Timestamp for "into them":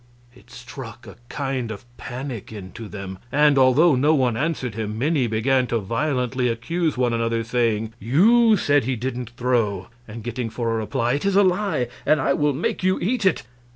2.51-3.19